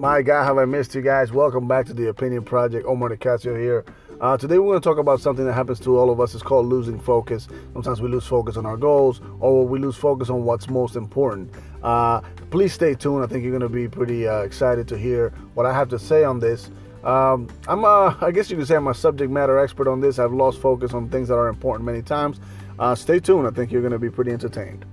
[0.00, 1.30] My God, have I missed you guys?
[1.30, 2.86] Welcome back to the Opinion Project.
[2.86, 3.84] Omar Nicasio here.
[4.18, 6.32] Uh, today we're going to talk about something that happens to all of us.
[6.32, 7.48] It's called losing focus.
[7.74, 11.52] Sometimes we lose focus on our goals, or we lose focus on what's most important.
[11.82, 13.22] Uh, please stay tuned.
[13.22, 15.98] I think you're going to be pretty uh, excited to hear what I have to
[15.98, 16.70] say on this.
[17.04, 20.18] Um, I'm, a, I guess you could say, I'm a subject matter expert on this.
[20.18, 22.40] I've lost focus on things that are important many times.
[22.78, 23.46] Uh, stay tuned.
[23.46, 24.86] I think you're going to be pretty entertained.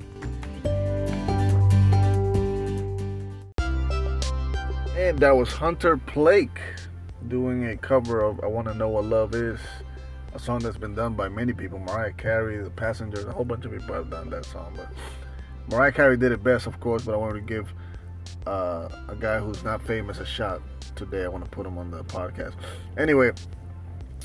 [5.08, 6.60] And that was Hunter Blake
[7.30, 9.58] doing a cover of I Want to Know What Love Is,
[10.34, 11.80] a song that's been done by many people.
[11.80, 14.74] Mariah Carey, The Passengers, a whole bunch of people have done that song.
[14.76, 14.90] But
[15.72, 17.74] Mariah Carey did it best, of course, but I wanted to give
[18.46, 20.62] uh, a guy who's not famous a shot
[20.98, 21.24] today.
[21.24, 22.56] I want to put him on the podcast.
[22.98, 23.32] Anyway,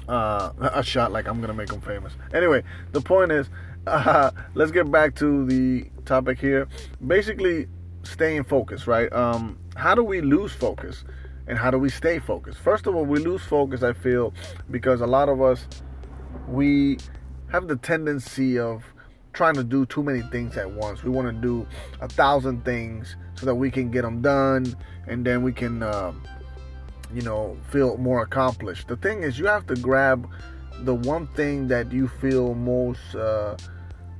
[0.08, 2.14] uh, a shot like I'm going to make him famous.
[2.34, 3.48] Anyway, the point is,
[3.86, 6.66] uh, let's get back to the topic here.
[7.06, 7.68] Basically,
[8.02, 9.12] staying focused, right?
[9.12, 11.04] Um, how do we lose focus
[11.46, 12.58] and how do we stay focused?
[12.58, 14.32] First of all, we lose focus, I feel,
[14.70, 15.66] because a lot of us,
[16.48, 16.98] we
[17.50, 18.84] have the tendency of
[19.32, 21.02] trying to do too many things at once.
[21.02, 21.66] We want to do
[22.00, 26.12] a thousand things so that we can get them done and then we can, uh,
[27.12, 28.88] you know, feel more accomplished.
[28.88, 30.28] The thing is, you have to grab
[30.80, 33.56] the one thing that you feel most uh,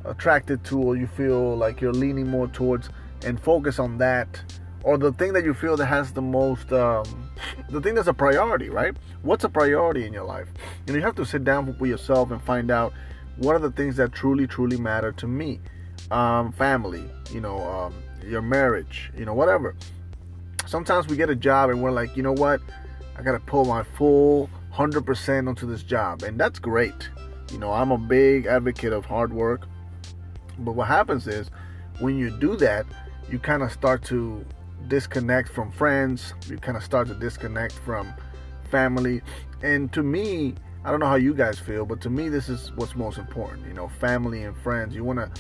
[0.05, 2.89] attracted to or you feel like you're leaning more towards
[3.25, 4.43] and focus on that
[4.85, 7.31] or the thing that you feel that has the most um,
[7.71, 8.97] the thing that's a priority right?
[9.23, 10.49] What's a priority in your life?
[10.87, 12.93] You know you have to sit down with yourself and find out
[13.37, 15.61] what are the things that truly truly matter to me.
[16.11, 19.77] Um, family you know um, your marriage you know whatever.
[20.67, 22.61] Sometimes we get a job and we're like you know what?
[23.17, 27.09] I gotta pull my full 100% onto this job and that's great.
[27.53, 29.67] You know i'm a big advocate of hard work.
[30.59, 31.51] But what happens is
[31.99, 32.87] when you do that
[33.33, 34.45] you kind of start to
[34.89, 38.13] disconnect from friends, you kind of start to disconnect from
[38.71, 39.23] family.
[39.63, 42.73] And to me, I don't know how you guys feel, but to me, this is
[42.77, 43.67] what's most important.
[43.67, 44.95] You know, family and friends.
[44.95, 45.31] You want to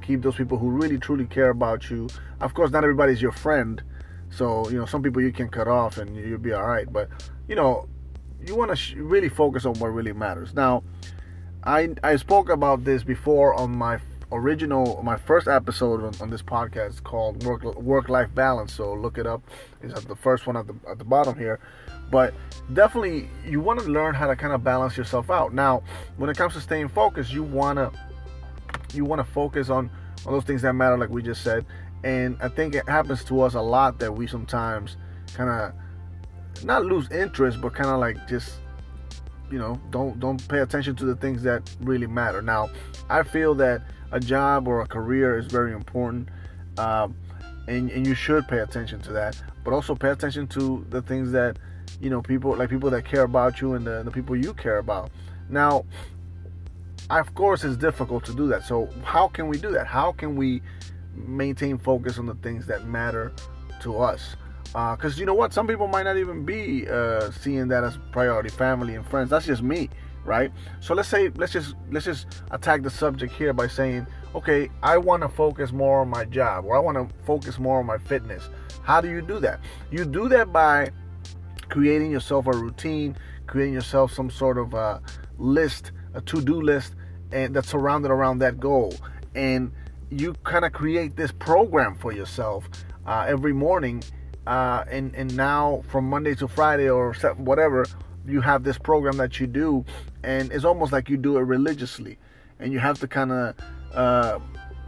[0.00, 2.08] keep those people who really truly care about you.
[2.40, 3.82] Of course, not everybody's your friend.
[4.30, 6.90] So, you know, some people you can cut off and you'll be all right.
[6.92, 7.08] But,
[7.48, 7.88] you know,
[8.46, 10.54] you want to sh- really focus on what really matters.
[10.54, 10.84] Now,
[11.64, 13.98] I, I spoke about this before on my
[14.32, 18.72] original, my first episode on, on this podcast called Work Work Life Balance.
[18.72, 19.42] So look it up.
[19.82, 21.60] It's at the first one at the at the bottom here.
[22.10, 22.34] But
[22.72, 25.54] definitely, you want to learn how to kind of balance yourself out.
[25.54, 25.82] Now,
[26.16, 27.92] when it comes to staying focused, you wanna
[28.92, 29.90] you want to focus on
[30.26, 31.64] on those things that matter, like we just said.
[32.02, 34.96] And I think it happens to us a lot that we sometimes
[35.34, 38.54] kind of not lose interest, but kind of like just
[39.50, 42.42] you know don't don't pay attention to the things that really matter.
[42.42, 42.70] Now,
[43.08, 46.28] I feel that a job or a career is very important,
[46.78, 47.14] um,
[47.68, 49.40] and and you should pay attention to that.
[49.64, 51.58] But also pay attention to the things that
[52.00, 54.78] you know people like people that care about you and the, the people you care
[54.78, 55.10] about.
[55.48, 55.84] Now,
[57.10, 58.64] of course, it's difficult to do that.
[58.64, 59.86] So how can we do that?
[59.86, 60.62] How can we
[61.14, 63.32] maintain focus on the things that matter
[63.82, 64.36] to us?
[64.72, 67.98] Because uh, you know what, some people might not even be uh, seeing that as
[68.12, 69.30] priority, family and friends.
[69.30, 69.88] That's just me
[70.24, 70.52] right?
[70.80, 74.98] So let's say let's just let's just attack the subject here by saying, okay, I
[74.98, 77.98] want to focus more on my job or I want to focus more on my
[77.98, 78.48] fitness.
[78.82, 79.60] How do you do that?
[79.90, 80.90] You do that by
[81.68, 83.16] creating yourself a routine,
[83.46, 85.02] creating yourself some sort of a
[85.38, 86.94] list, a to-do list
[87.32, 88.94] and that's surrounded around that goal.
[89.34, 89.72] And
[90.10, 92.68] you kind of create this program for yourself
[93.06, 94.02] uh, every morning
[94.46, 97.86] uh, and and now from Monday to Friday or whatever
[98.26, 99.84] you have this program that you do,
[100.22, 102.18] and it's almost like you do it religiously,
[102.58, 103.54] and you have to kind of
[103.94, 104.38] uh,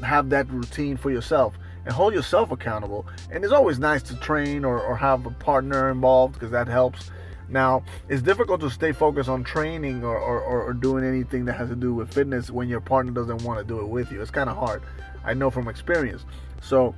[0.02, 3.06] have that routine for yourself and hold yourself accountable.
[3.30, 7.10] And it's always nice to train or, or have a partner involved because that helps.
[7.48, 11.68] Now, it's difficult to stay focused on training or, or, or, doing anything that has
[11.68, 14.22] to do with fitness when your partner doesn't want to do it with you.
[14.22, 14.82] It's kind of hard.
[15.22, 16.24] I know from experience.
[16.62, 16.94] So,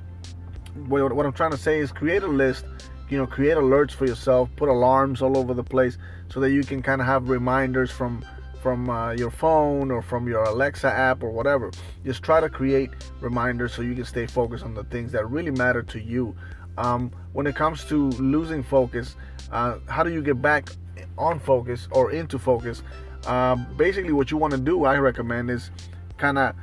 [0.86, 2.64] what, I'm trying to say is create a list
[3.08, 5.98] you know create alerts for yourself put alarms all over the place
[6.28, 8.24] so that you can kind of have reminders from
[8.62, 11.70] from uh, your phone or from your alexa app or whatever.
[12.02, 12.90] Just try to create
[13.20, 16.34] reminders so you can stay focused on the things that really matter to you.
[16.78, 19.16] Um, when it comes to losing focus
[19.54, 20.68] uh, how do you get back
[21.16, 22.82] on focus or into focus?
[23.26, 25.70] Uh, basically what you want to do i recommend is
[26.18, 26.54] kind of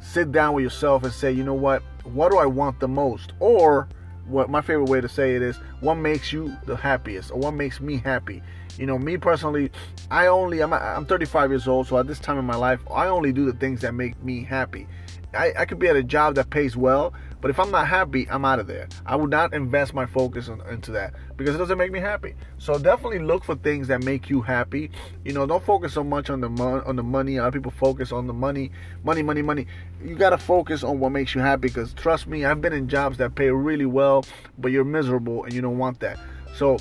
[0.00, 3.32] sit down with yourself and say you know what what do i want the most?
[3.40, 3.88] Or
[4.26, 7.30] what my favorite way to say it is what makes you the happiest?
[7.30, 8.42] Or what makes me happy?
[8.78, 9.70] You know me personally
[10.10, 13.06] i only i'm, I'm 35 years old so at this time in my life i
[13.06, 14.86] only do the things that make me happy.
[15.32, 17.12] I, I could be at a job that pays well
[17.44, 18.88] But if I'm not happy, I'm out of there.
[19.04, 22.34] I would not invest my focus on, into that because it doesn't make me happy.
[22.56, 24.90] So definitely look for things that make you happy.
[25.26, 27.36] You know, don't focus so much on the mo- on the money.
[27.36, 28.70] A lot of people focus on the money,
[29.02, 29.66] money, money, money.
[30.02, 33.18] You gotta focus on what makes you happy because trust me, I've been in jobs
[33.18, 34.24] that pay really well,
[34.56, 36.18] but you're miserable and you don't want that.
[36.54, 36.78] So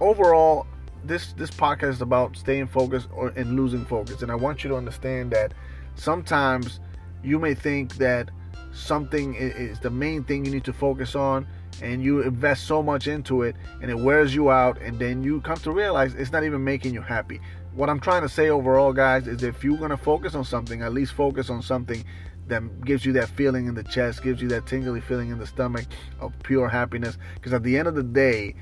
[0.00, 0.66] overall,
[1.04, 4.22] this this podcast is about staying focused or and losing focus.
[4.22, 5.54] And I want you to understand that
[5.94, 6.80] sometimes
[7.22, 8.28] you may think that
[8.72, 11.46] something is the main thing you need to focus on
[11.80, 15.40] and you invest so much into it and it wears you out and then you
[15.40, 17.40] come to realize it's not even making you happy.
[17.74, 20.82] What I'm trying to say overall guys is if you're going to focus on something,
[20.82, 22.04] at least focus on something
[22.48, 25.46] that gives you that feeling in the chest, gives you that tingly feeling in the
[25.46, 25.86] stomach
[26.20, 28.54] of pure happiness because at the end of the day,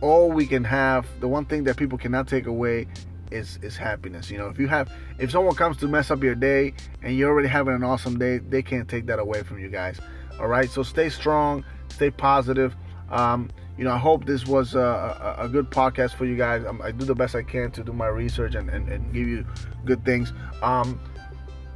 [0.00, 2.88] all we can have, the one thing that people cannot take away
[3.32, 4.30] is is happiness.
[4.30, 7.30] You know, if you have if someone comes to mess up your day and you're
[7.30, 9.98] already having an awesome day, they can't take that away from you guys.
[10.40, 12.74] All right, so stay strong, stay positive.
[13.10, 16.64] Um, you know, I hope this was a, a, a good podcast for you guys.
[16.64, 19.28] Um, I do the best I can to do my research and, and, and give
[19.28, 19.46] you
[19.84, 20.32] good things.
[20.62, 21.00] Um,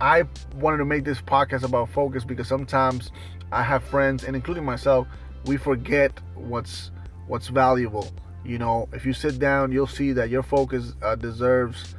[0.00, 0.24] I
[0.56, 3.10] wanted to make this podcast about focus because sometimes
[3.52, 5.06] I have friends, and including myself,
[5.46, 6.90] we forget what's
[7.26, 8.08] what's valuable.
[8.46, 11.96] You know, if you sit down, you'll see that your focus uh, deserves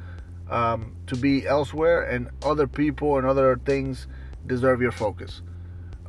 [0.50, 4.06] um, to be elsewhere, and other people and other things
[4.46, 5.42] deserve your focus.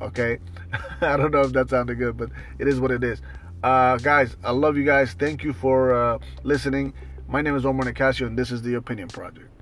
[0.02, 0.40] Okay,
[1.02, 3.22] I don't know if that sounded good, but it is what it is.
[3.62, 5.12] Uh, guys, I love you guys.
[5.14, 6.94] Thank you for uh, listening.
[7.28, 9.59] My name is Omar Nicasio, and this is the Opinion Project.